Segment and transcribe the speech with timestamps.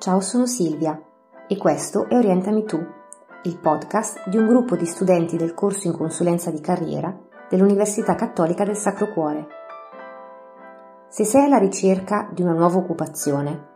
[0.00, 0.96] Ciao, sono Silvia
[1.48, 2.78] e questo è Orientami tu,
[3.42, 7.12] il podcast di un gruppo di studenti del corso in consulenza di carriera
[7.50, 9.48] dell'Università Cattolica del Sacro Cuore.
[11.08, 13.70] Se sei alla ricerca di una nuova occupazione,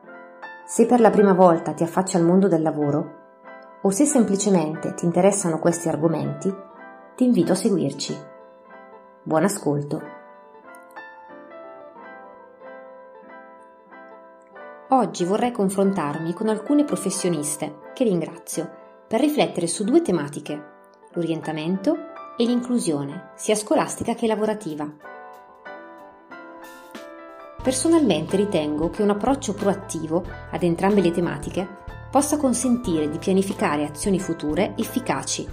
[0.64, 5.04] se per la prima volta ti affacci al mondo del lavoro o se semplicemente ti
[5.04, 6.54] interessano questi argomenti,
[7.16, 8.16] ti invito a seguirci.
[9.24, 10.21] Buon ascolto!
[14.92, 18.70] Oggi vorrei confrontarmi con alcune professioniste, che ringrazio,
[19.08, 20.62] per riflettere su due tematiche,
[21.14, 21.96] l'orientamento
[22.36, 24.86] e l'inclusione, sia scolastica che lavorativa.
[27.62, 31.66] Personalmente ritengo che un approccio proattivo ad entrambe le tematiche
[32.10, 35.48] possa consentire di pianificare azioni future efficaci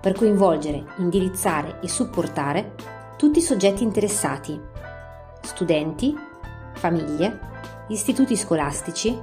[0.00, 2.76] per coinvolgere, indirizzare e supportare
[3.16, 4.56] tutti i soggetti interessati,
[5.40, 6.16] studenti,
[6.74, 7.53] famiglie,
[7.88, 9.18] istituti scolastici,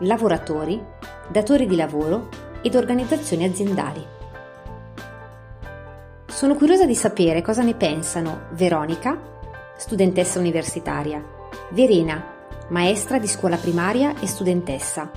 [0.00, 0.82] lavoratori,
[1.28, 2.28] datori di lavoro
[2.60, 4.04] ed organizzazioni aziendali.
[6.26, 9.18] Sono curiosa di sapere cosa ne pensano Veronica,
[9.76, 11.22] studentessa universitaria,
[11.70, 12.24] Verena,
[12.68, 15.10] maestra di scuola primaria e studentessa,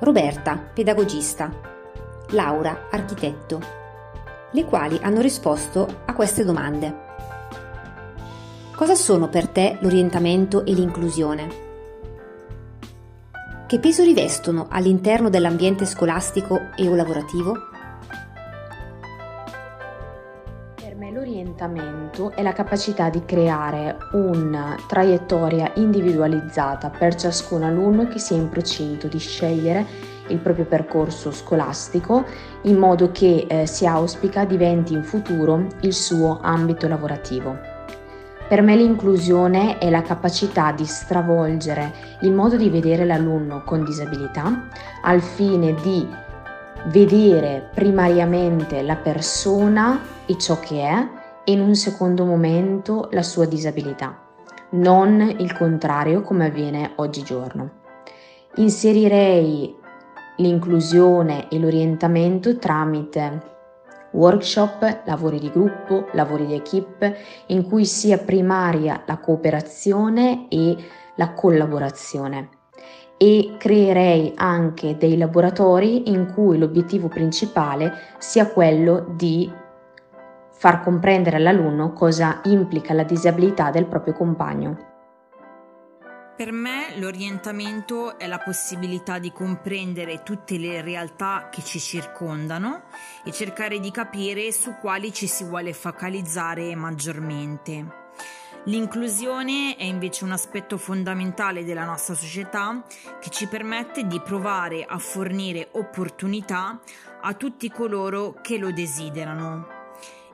[0.00, 1.50] Roberta, pedagogista,
[2.30, 3.60] Laura, architetto,
[4.50, 7.02] le quali hanno risposto a queste domande.
[8.74, 11.63] Cosa sono per te l'orientamento e l'inclusione?
[13.66, 17.54] Che peso rivestono all'interno dell'ambiente scolastico e o lavorativo?
[20.74, 28.18] Per me l'orientamento è la capacità di creare una traiettoria individualizzata per ciascun alunno che
[28.18, 29.86] sia in procinto di scegliere
[30.28, 32.22] il proprio percorso scolastico
[32.64, 37.73] in modo che eh, si auspica diventi in futuro il suo ambito lavorativo.
[38.46, 44.68] Per me l'inclusione è la capacità di stravolgere il modo di vedere l'alunno con disabilità
[45.02, 46.06] al fine di
[46.88, 51.08] vedere primariamente la persona e ciò che è
[51.44, 54.18] e in un secondo momento la sua disabilità,
[54.70, 57.70] non il contrario come avviene oggigiorno.
[58.56, 59.74] Inserirei
[60.36, 63.53] l'inclusione e l'orientamento tramite
[64.14, 67.14] workshop, lavori di gruppo, lavori di equip,
[67.46, 70.76] in cui sia primaria la cooperazione e
[71.16, 72.48] la collaborazione.
[73.16, 79.50] E creerei anche dei laboratori in cui l'obiettivo principale sia quello di
[80.50, 84.93] far comprendere all'alunno cosa implica la disabilità del proprio compagno.
[86.36, 92.86] Per me l'orientamento è la possibilità di comprendere tutte le realtà che ci circondano
[93.24, 98.02] e cercare di capire su quali ci si vuole focalizzare maggiormente.
[98.64, 102.82] L'inclusione è invece un aspetto fondamentale della nostra società
[103.20, 106.80] che ci permette di provare a fornire opportunità
[107.20, 109.83] a tutti coloro che lo desiderano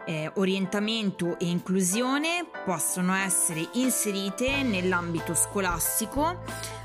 [0.05, 6.31] eh, orientamento e inclusione possono essere inserite nell'ambito scolastico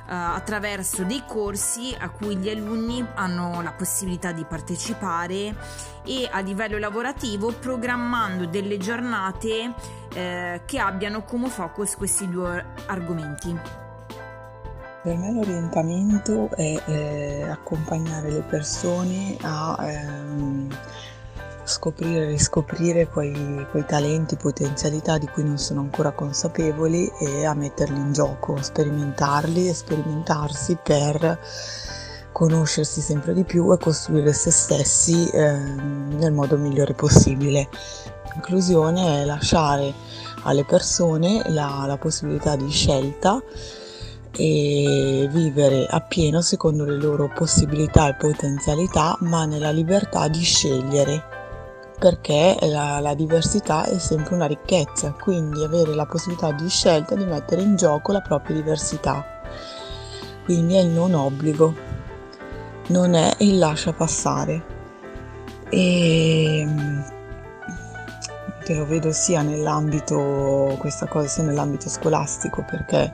[0.07, 5.55] eh, attraverso dei corsi a cui gli alunni hanno la possibilità di partecipare
[6.03, 9.73] e a livello lavorativo programmando delle giornate
[10.13, 13.83] eh, che abbiano come focus questi due argomenti.
[15.01, 20.67] Per me l'orientamento è eh, accompagnare le persone a ehm,
[21.65, 27.53] scoprire e riscoprire quei, quei talenti, potenzialità di cui non sono ancora consapevoli e a
[27.53, 31.39] metterli in gioco, sperimentarli e sperimentarsi per
[32.31, 37.67] conoscersi sempre di più e costruire se stessi eh, nel modo migliore possibile.
[38.35, 39.93] Inclusione è lasciare
[40.43, 43.41] alle persone la, la possibilità di scelta
[44.37, 51.34] e vivere appieno secondo le loro possibilità e potenzialità, ma nella libertà di scegliere
[51.97, 57.25] perché la, la, diversità è sempre una ricchezza, quindi avere la possibilità di scelta di
[57.25, 59.25] mettere in gioco la propria diversità.
[60.43, 61.73] Quindi è il non obbligo,
[62.87, 64.73] non è il lascia passare.
[65.69, 66.67] E
[68.63, 73.13] te lo vedo sia nell'ambito, questa cosa sia nell'ambito scolastico perché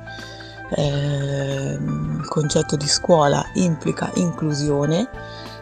[0.76, 5.10] eh, il concetto di scuola implica inclusione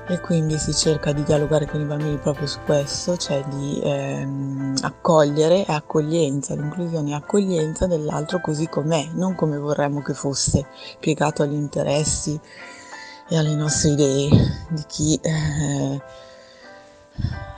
[0.10, 4.78] e quindi si cerca di dialogare con i bambini proprio su questo, cioè di ehm,
[4.82, 10.66] accogliere e accoglienza, l'inclusione e accoglienza dell'altro così com'è, non come vorremmo che fosse,
[11.00, 12.40] piegato agli interessi
[13.28, 14.30] e alle nostre idee
[14.70, 16.02] di chi eh,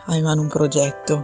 [0.06, 1.24] ha in mano un progetto.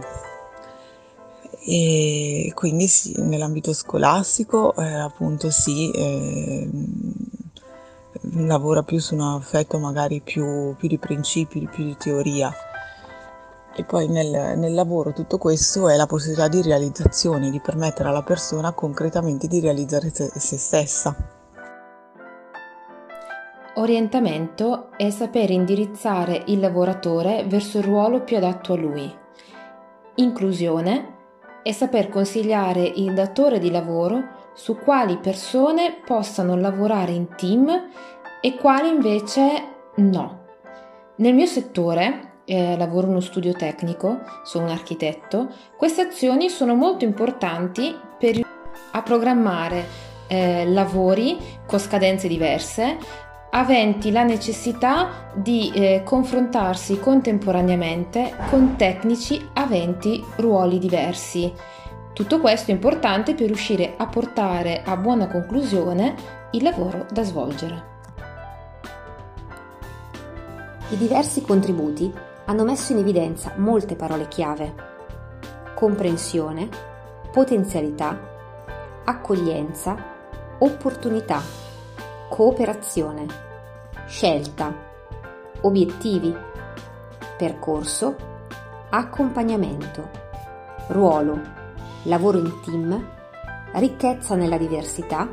[1.62, 6.70] E quindi sì, nell'ambito scolastico eh, appunto sì, eh,
[8.34, 12.52] lavora più su un affetto magari più, più di principi, più di teoria.
[13.74, 18.22] E poi nel, nel, lavoro tutto questo è la possibilità di realizzazione, di permettere alla
[18.22, 21.14] persona concretamente di realizzare se, se stessa.
[23.74, 29.16] Orientamento è saper indirizzare il lavoratore verso il ruolo più adatto a lui.
[30.16, 31.14] Inclusione
[31.62, 37.90] è saper consigliare il datore di lavoro su quali persone possano lavorare in team
[38.40, 39.42] e quali invece
[39.98, 40.46] no.
[41.18, 46.74] Nel mio settore, eh, lavoro in uno studio tecnico, sono un architetto, queste azioni sono
[46.74, 48.44] molto importanti per
[48.90, 49.86] a programmare
[50.26, 52.96] eh, lavori con scadenze diverse,
[53.50, 61.52] aventi la necessità di eh, confrontarsi contemporaneamente con tecnici aventi ruoli diversi.
[62.18, 66.16] Tutto questo è importante per riuscire a portare a buona conclusione
[66.50, 67.82] il lavoro da svolgere.
[70.88, 72.12] I diversi contributi
[72.46, 74.74] hanno messo in evidenza molte parole chiave.
[75.76, 76.68] Comprensione,
[77.30, 78.18] potenzialità,
[79.04, 79.94] accoglienza,
[80.58, 81.40] opportunità,
[82.28, 83.26] cooperazione,
[84.08, 84.74] scelta,
[85.60, 86.36] obiettivi,
[87.36, 88.16] percorso,
[88.90, 90.10] accompagnamento,
[90.88, 91.57] ruolo,
[92.08, 93.06] lavoro in team,
[93.74, 95.28] ricchezza nella diversità,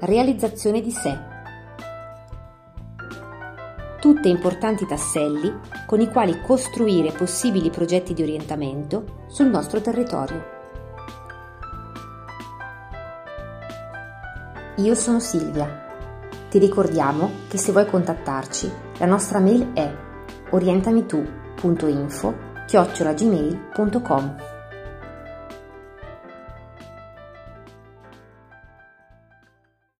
[0.00, 1.18] realizzazione di sé.
[4.00, 5.52] Tutte importanti tasselli
[5.86, 10.58] con i quali costruire possibili progetti di orientamento sul nostro territorio.
[14.76, 15.88] Io sono Silvia.
[16.48, 19.94] Ti ricordiamo che se vuoi contattarci, la nostra mail è
[20.50, 24.59] orientamitu.info chiocciolagmail.com